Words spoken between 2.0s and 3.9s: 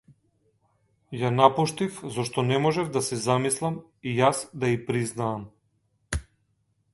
зашто не можев да си замислам